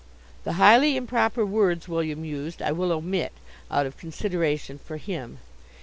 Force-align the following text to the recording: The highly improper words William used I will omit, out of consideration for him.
The 0.45 0.53
highly 0.53 0.97
improper 0.97 1.45
words 1.45 1.87
William 1.87 2.25
used 2.25 2.59
I 2.59 2.71
will 2.71 2.91
omit, 2.91 3.33
out 3.69 3.85
of 3.85 3.97
consideration 3.97 4.79
for 4.79 4.97
him. 4.97 5.37